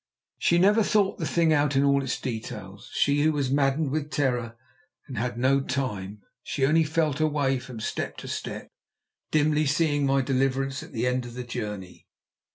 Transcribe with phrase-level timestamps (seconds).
[0.39, 4.09] She never thought the thing out in all its details, she who was maddened with
[4.09, 4.57] terror
[5.05, 6.23] and had no time.
[6.41, 8.71] She only felt her way from step to step,
[9.29, 12.07] dimly seeing my deliverance at the end of the journey.